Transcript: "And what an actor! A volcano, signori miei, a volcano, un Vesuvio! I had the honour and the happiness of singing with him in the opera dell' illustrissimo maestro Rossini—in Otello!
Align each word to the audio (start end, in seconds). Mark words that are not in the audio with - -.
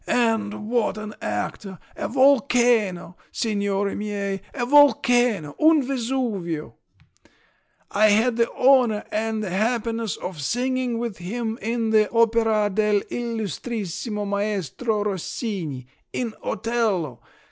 "And 0.07 0.67
what 0.67 0.97
an 0.97 1.13
actor! 1.21 1.77
A 1.95 2.07
volcano, 2.07 3.15
signori 3.31 3.93
miei, 3.93 4.41
a 4.51 4.65
volcano, 4.65 5.53
un 5.59 5.83
Vesuvio! 5.83 6.73
I 7.91 8.09
had 8.09 8.35
the 8.35 8.49
honour 8.51 9.03
and 9.11 9.43
the 9.43 9.51
happiness 9.51 10.17
of 10.17 10.41
singing 10.41 10.97
with 10.97 11.19
him 11.19 11.59
in 11.61 11.91
the 11.91 12.09
opera 12.09 12.71
dell' 12.73 13.03
illustrissimo 13.11 14.25
maestro 14.25 15.03
Rossini—in 15.03 16.33
Otello! 16.43 17.21